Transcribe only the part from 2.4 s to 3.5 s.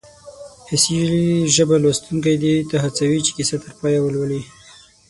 دې ته هڅوي چې